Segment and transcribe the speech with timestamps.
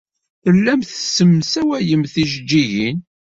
[0.43, 2.97] Tellamt tessemsawayemt tijejjigin.